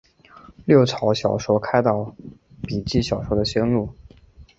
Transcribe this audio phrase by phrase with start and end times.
[0.65, 2.15] 六朝小说开导
[2.63, 3.87] 笔记小说的先路。